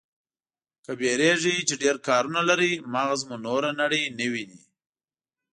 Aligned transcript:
که 0.83 0.91
وېرېږئ 0.99 1.57
چې 1.67 1.75
ډېر 1.83 1.95
کارونه 2.07 2.41
لرئ، 2.49 2.73
مغز 2.93 3.19
مو 3.27 3.35
نوره 3.45 3.69
نړۍ 3.81 4.03
نه 4.17 4.25
ويني. 4.33 4.59